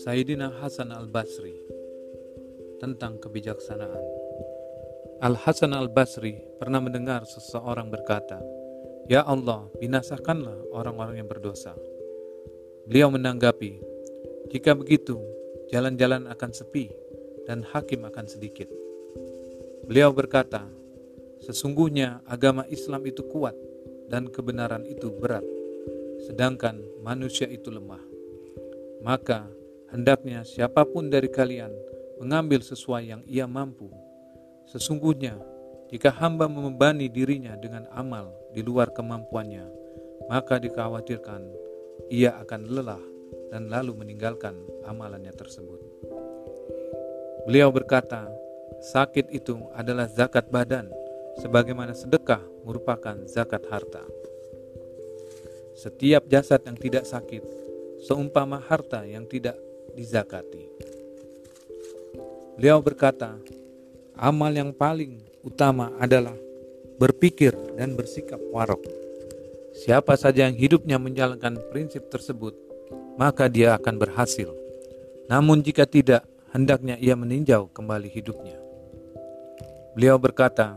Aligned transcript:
Sayyidina 0.00 0.50
Hasan 0.58 0.90
al-Basri 0.90 1.54
tentang 2.82 3.22
kebijaksanaan. 3.22 4.02
Al-Hasan 5.22 5.70
al-Basri 5.70 6.42
pernah 6.58 6.82
mendengar 6.82 7.22
seseorang 7.30 7.94
berkata, 7.94 8.42
Ya 9.06 9.22
Allah, 9.22 9.70
binasakanlah 9.78 10.74
orang-orang 10.74 11.22
yang 11.22 11.30
berdosa. 11.30 11.78
Beliau 12.90 13.14
menanggapi, 13.14 13.78
jika 14.50 14.74
begitu, 14.74 15.14
jalan-jalan 15.70 16.26
akan 16.26 16.50
sepi 16.50 16.90
dan 17.46 17.62
hakim 17.62 18.02
akan 18.02 18.26
sedikit. 18.26 18.66
Beliau 19.86 20.10
berkata, 20.10 20.79
sesungguhnya 21.50 22.22
agama 22.30 22.62
Islam 22.70 23.02
itu 23.10 23.26
kuat 23.26 23.58
dan 24.06 24.30
kebenaran 24.30 24.86
itu 24.86 25.10
berat, 25.10 25.44
sedangkan 26.30 26.78
manusia 27.02 27.50
itu 27.50 27.74
lemah. 27.74 28.02
Maka 29.02 29.50
Hendaknya 29.90 30.46
siapa 30.46 30.86
pun 30.86 31.10
dari 31.10 31.26
kalian 31.26 31.74
mengambil 32.22 32.62
sesuai 32.62 33.10
yang 33.10 33.22
ia 33.26 33.50
mampu. 33.50 33.90
Sesungguhnya, 34.70 35.34
jika 35.90 36.14
hamba 36.14 36.46
membebani 36.46 37.10
dirinya 37.10 37.58
dengan 37.58 37.90
amal 37.90 38.30
di 38.54 38.62
luar 38.62 38.94
kemampuannya, 38.94 39.66
maka 40.30 40.62
dikhawatirkan 40.62 41.42
ia 42.06 42.38
akan 42.38 42.70
lelah 42.70 43.02
dan 43.50 43.66
lalu 43.66 43.98
meninggalkan 43.98 44.54
amalannya 44.86 45.34
tersebut. 45.34 45.82
Beliau 47.50 47.74
berkata, 47.74 48.30
sakit 48.94 49.26
itu 49.34 49.58
adalah 49.74 50.06
zakat 50.06 50.54
badan, 50.54 50.86
sebagaimana 51.38 51.94
sedekah 51.94 52.42
merupakan 52.66 53.14
zakat 53.30 53.62
harta. 53.70 54.02
Setiap 55.78 56.26
jasad 56.26 56.60
yang 56.66 56.74
tidak 56.74 57.06
sakit, 57.06 57.44
seumpama 58.02 58.58
harta 58.58 59.06
yang 59.06 59.24
tidak 59.30 59.54
dizakati. 59.94 60.66
Beliau 62.58 62.82
berkata, 62.82 63.38
amal 64.18 64.52
yang 64.52 64.74
paling 64.74 65.16
utama 65.40 65.94
adalah 65.96 66.36
berpikir 67.00 67.56
dan 67.80 67.96
bersikap 67.96 68.36
warok. 68.52 68.84
Siapa 69.72 70.12
saja 70.20 70.44
yang 70.44 70.58
hidupnya 70.58 71.00
menjalankan 71.00 71.56
prinsip 71.72 72.12
tersebut, 72.12 72.52
maka 73.16 73.48
dia 73.48 73.72
akan 73.80 73.96
berhasil. 73.96 74.52
Namun 75.32 75.64
jika 75.64 75.88
tidak, 75.88 76.28
hendaknya 76.52 77.00
ia 77.00 77.16
meninjau 77.16 77.72
kembali 77.72 78.12
hidupnya. 78.12 78.60
Beliau 79.96 80.20
berkata, 80.20 80.76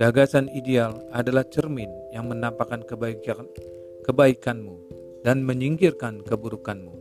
gagasan 0.00 0.48
ideal 0.56 0.96
adalah 1.12 1.44
cermin 1.44 1.92
yang 2.16 2.32
menampakkan 2.32 2.80
kebaikan, 2.88 3.44
kebaikanmu 4.08 4.80
dan 5.20 5.44
menyingkirkan 5.44 6.24
keburukanmu 6.24 7.00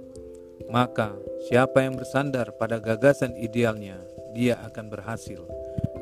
maka 0.70 1.18
siapa 1.50 1.82
yang 1.82 1.98
bersandar 1.98 2.54
pada 2.60 2.78
gagasan 2.78 3.34
idealnya, 3.40 3.98
dia 4.38 4.62
akan 4.70 4.86
berhasil, 4.92 5.42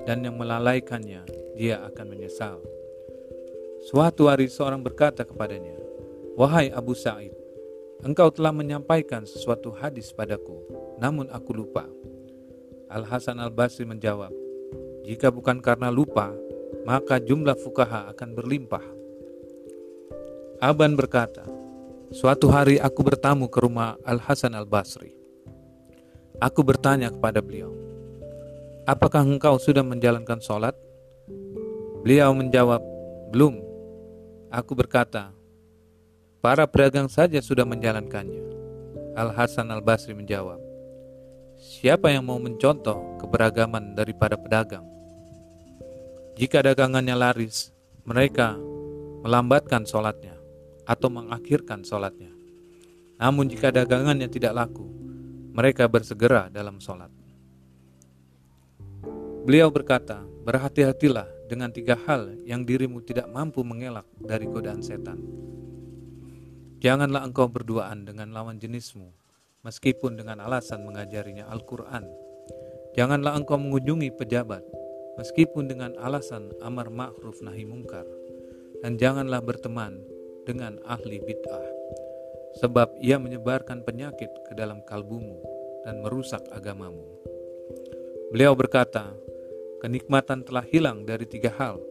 dan 0.03 0.27
yang 0.27 0.35
melalaikannya, 0.35 1.23
dia 1.55 1.79
akan 1.87 2.05
menyesal. 2.11 2.59
Suatu 3.87 4.27
hari 4.27 4.51
seorang 4.51 4.83
berkata 4.83 5.23
kepadanya, 5.23 5.79
"Wahai 6.35 6.67
Abu 6.75 6.91
Sa'id, 6.97 7.31
engkau 8.03 8.27
telah 8.27 8.51
menyampaikan 8.51 9.23
sesuatu 9.23 9.71
hadis 9.71 10.11
padaku, 10.11 10.59
namun 10.99 11.31
aku 11.31 11.55
lupa." 11.55 11.87
Al 12.91 13.07
Hasan 13.07 13.39
Al 13.39 13.55
Basri 13.55 13.87
menjawab, 13.87 14.35
"Jika 15.07 15.31
bukan 15.31 15.63
karena 15.63 15.87
lupa, 15.87 16.35
maka 16.87 17.19
jumlah 17.19 17.59
fukaha 17.59 18.07
akan 18.15 18.31
berlimpah." 18.31 18.97
Aban 20.57 20.97
berkata, 20.97 21.45
Suatu 22.09 22.49
hari 22.49 22.81
aku 22.81 23.05
bertamu 23.05 23.45
ke 23.45 23.61
rumah 23.61 23.93
Al-Hasan 24.01 24.57
Al-Basri. 24.57 25.13
Aku 26.41 26.65
bertanya 26.65 27.13
kepada 27.13 27.45
beliau, 27.45 27.69
Apakah 28.89 29.21
engkau 29.21 29.61
sudah 29.61 29.85
menjalankan 29.85 30.41
sholat? 30.41 30.73
Beliau 32.01 32.33
menjawab, 32.33 32.81
Belum. 33.29 33.61
Aku 34.49 34.73
berkata, 34.73 35.29
Para 36.41 36.65
pedagang 36.65 37.05
saja 37.05 37.37
sudah 37.37 37.67
menjalankannya. 37.67 38.41
Al-Hasan 39.13 39.69
Al-Basri 39.69 40.17
menjawab, 40.17 40.57
Siapa 41.61 42.09
yang 42.09 42.25
mau 42.25 42.41
mencontoh 42.41 43.19
keberagaman 43.21 43.93
daripada 43.93 44.33
pedagang? 44.33 44.96
Jika 46.37 46.61
dagangannya 46.61 47.17
laris, 47.17 47.73
mereka 48.05 48.53
melambatkan 49.25 49.89
sholatnya 49.89 50.37
atau 50.85 51.09
mengakhirkan 51.09 51.81
sholatnya. 51.81 52.29
Namun 53.17 53.49
jika 53.49 53.73
dagangannya 53.73 54.29
tidak 54.29 54.53
laku, 54.53 54.85
mereka 55.57 55.89
bersegera 55.89 56.53
dalam 56.53 56.77
sholat. 56.77 57.09
Beliau 59.49 59.73
berkata, 59.73 60.21
berhati-hatilah 60.45 61.49
dengan 61.49 61.73
tiga 61.73 61.97
hal 62.05 62.37
yang 62.45 62.61
dirimu 62.61 63.01
tidak 63.01 63.25
mampu 63.33 63.65
mengelak 63.65 64.05
dari 64.21 64.45
godaan 64.45 64.85
setan. 64.85 65.17
Janganlah 66.77 67.25
engkau 67.25 67.49
berduaan 67.49 68.05
dengan 68.05 68.29
lawan 68.29 68.61
jenismu, 68.61 69.09
meskipun 69.65 70.13
dengan 70.13 70.45
alasan 70.45 70.85
mengajarinya 70.85 71.49
Al-Quran. 71.49 72.05
Janganlah 72.93 73.33
engkau 73.41 73.57
mengunjungi 73.57 74.13
pejabat, 74.13 74.61
meskipun 75.17 75.65
dengan 75.67 75.97
alasan 75.97 76.53
amar 76.61 76.93
ma'ruf 76.93 77.41
nahi 77.41 77.65
mungkar. 77.65 78.05
Dan 78.85 78.95
janganlah 79.01 79.41
berteman 79.41 80.05
dengan 80.45 80.77
ahli 80.85 81.17
bid'ah, 81.17 81.67
sebab 82.61 83.01
ia 83.01 83.17
menyebarkan 83.17 83.81
penyakit 83.81 84.29
ke 84.45 84.53
dalam 84.53 84.85
kalbumu 84.85 85.41
dan 85.81 86.05
merusak 86.05 86.45
agamamu. 86.53 87.17
Beliau 88.29 88.53
berkata, 88.53 89.17
kenikmatan 89.81 90.45
telah 90.45 90.61
hilang 90.61 91.09
dari 91.09 91.25
tiga 91.25 91.49
hal, 91.57 91.81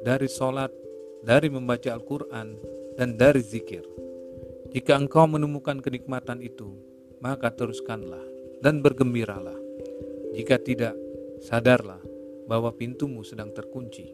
dari 0.00 0.26
sholat, 0.32 0.72
dari 1.20 1.52
membaca 1.52 1.92
Al-Quran, 1.92 2.56
dan 2.96 3.20
dari 3.20 3.44
zikir. 3.44 3.84
Jika 4.72 4.96
engkau 4.96 5.28
menemukan 5.28 5.78
kenikmatan 5.84 6.40
itu, 6.40 6.72
maka 7.20 7.52
teruskanlah 7.52 8.22
dan 8.64 8.80
bergembiralah. 8.80 9.56
Jika 10.34 10.56
tidak, 10.62 10.94
sadarlah 11.42 12.02
bahwa 12.48 12.72
pintumu 12.72 13.20
sedang 13.20 13.52
terkunci, 13.52 14.08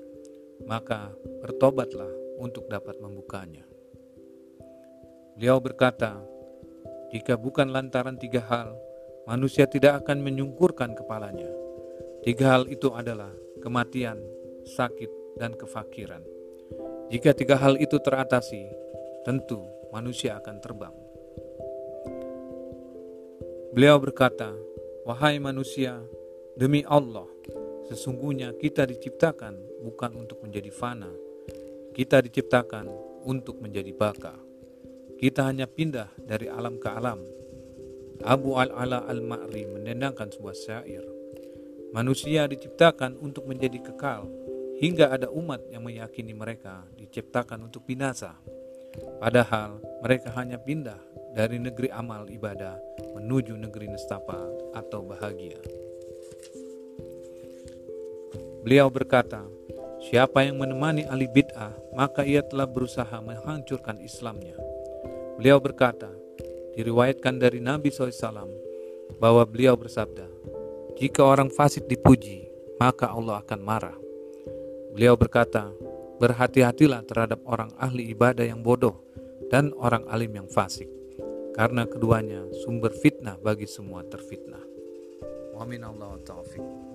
maka 0.67 1.15
bertobatlah 1.39 2.11
untuk 2.43 2.67
dapat 2.67 2.99
membukanya. 2.99 3.63
Beliau 5.39 5.63
berkata, 5.63 6.19
"Jika 7.15 7.39
bukan 7.39 7.71
lantaran 7.71 8.19
tiga 8.19 8.43
hal, 8.51 8.75
manusia 9.31 9.71
tidak 9.71 10.03
akan 10.03 10.23
menyungkurkan 10.27 10.99
kepalanya. 10.99 11.51
Tiga 12.27 12.59
hal 12.59 12.67
itu 12.67 12.91
adalah 12.91 13.31
kematian, 13.63 14.19
sakit, 14.67 15.39
dan 15.39 15.55
kefakiran. 15.55 16.23
Jika 17.11 17.35
tiga 17.39 17.55
hal 17.59 17.79
itu 17.79 17.99
teratasi, 18.03 18.67
tentu 19.23 19.63
manusia 19.95 20.43
akan 20.43 20.57
terbang." 20.59 20.95
Beliau 23.75 23.99
berkata, 23.99 24.55
"Wahai 25.03 25.43
manusia, 25.43 25.99
demi 26.55 26.87
Allah, 26.87 27.27
sesungguhnya 27.89 28.57
kita 28.57 28.89
diciptakan 28.89 29.85
bukan 29.85 30.13
untuk 30.17 30.41
menjadi 30.45 30.71
fana, 30.73 31.11
kita 31.93 32.25
diciptakan 32.25 32.89
untuk 33.25 33.61
menjadi 33.61 33.93
baka. 33.95 34.35
Kita 35.15 35.47
hanya 35.47 35.65
pindah 35.71 36.11
dari 36.21 36.51
alam 36.51 36.77
ke 36.77 36.89
alam. 36.91 37.23
Abu 38.25 38.57
Al-Ala 38.59 39.07
Al-Ma'ri 39.07 39.69
menendangkan 39.69 40.33
sebuah 40.33 40.57
syair. 40.57 41.05
Manusia 41.95 42.51
diciptakan 42.51 43.15
untuk 43.23 43.47
menjadi 43.47 43.79
kekal, 43.79 44.27
hingga 44.83 45.15
ada 45.15 45.31
umat 45.31 45.63
yang 45.71 45.87
meyakini 45.87 46.35
mereka 46.35 46.83
diciptakan 46.99 47.71
untuk 47.71 47.87
binasa. 47.87 48.35
Padahal 49.23 49.79
mereka 50.03 50.35
hanya 50.35 50.59
pindah 50.59 50.99
dari 51.35 51.59
negeri 51.59 51.91
amal 51.91 52.27
ibadah 52.31 52.79
menuju 53.15 53.55
negeri 53.59 53.91
nestapa 53.91 54.39
atau 54.75 55.03
bahagia. 55.07 55.59
Beliau 58.65 58.89
berkata, 58.89 59.45
Siapa 60.05 60.45
yang 60.45 60.61
menemani 60.61 61.09
ahli 61.09 61.25
bid'ah, 61.25 61.73
maka 61.97 62.29
ia 62.29 62.45
telah 62.45 62.69
berusaha 62.69 63.25
menghancurkan 63.25 63.97
Islamnya. 64.05 64.53
Beliau 65.41 65.57
berkata, 65.65 66.13
diriwayatkan 66.77 67.41
dari 67.41 67.65
Nabi 67.65 67.89
SAW 67.89 68.45
bahwa 69.17 69.49
beliau 69.49 69.81
bersabda, 69.81 70.29
jika 71.01 71.25
orang 71.25 71.49
fasik 71.49 71.89
dipuji, 71.89 72.45
maka 72.77 73.09
Allah 73.09 73.41
akan 73.41 73.61
marah. 73.65 73.97
Beliau 74.93 75.17
berkata, 75.17 75.73
berhati-hatilah 76.21 77.01
terhadap 77.09 77.41
orang 77.49 77.73
ahli 77.81 78.13
ibadah 78.13 78.45
yang 78.45 78.61
bodoh 78.61 79.01
dan 79.49 79.73
orang 79.81 80.05
alim 80.13 80.37
yang 80.37 80.49
fasik, 80.53 80.93
karena 81.57 81.89
keduanya 81.89 82.45
sumber 82.61 82.93
fitnah 82.93 83.41
bagi 83.41 83.65
semua 83.65 84.05
terfitnah. 84.05 84.63
Wa 85.57 85.65
Allah 85.65 86.13
taufiq. 86.29 86.94